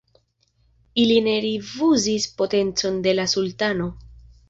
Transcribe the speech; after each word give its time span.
Ili 1.03 1.17
ne 1.27 1.35
rifuzis 1.45 2.29
potencon 2.43 3.01
de 3.09 3.17
la 3.23 3.31
sultano. 3.39 3.97